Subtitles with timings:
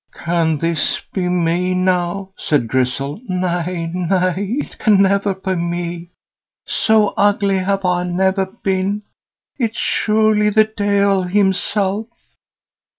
[0.15, 3.21] "Can this be me now?" said Grizzel.
[3.29, 4.57] "Nay, nay!
[4.59, 6.09] it can never be me.
[6.65, 9.03] So ugly have I never been;
[9.59, 12.07] it's surely the Deil himself?"